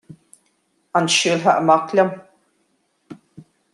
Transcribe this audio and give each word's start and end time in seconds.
An 0.99 1.05
siúlfá 1.15 1.51
amach 1.59 1.91
liom? 1.95 2.11